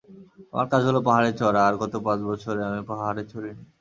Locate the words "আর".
1.67-1.75